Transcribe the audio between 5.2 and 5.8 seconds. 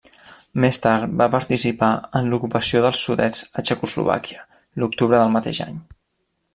del mateix